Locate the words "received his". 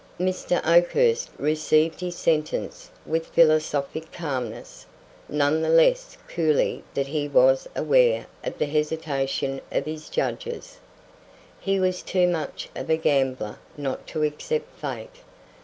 1.37-2.15